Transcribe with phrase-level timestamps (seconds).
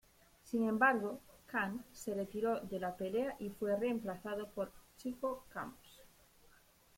[0.43, 6.01] Sin embargo, Kang se retiró de la pelea y fue reemplazado por Chico Camus.